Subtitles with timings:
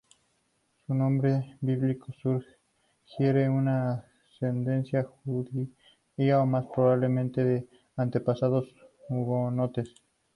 [0.87, 8.65] Su nombre bíblico sugiere una ascendencia judía o, más probablemente, de antepasados
[9.09, 9.93] hugonotes.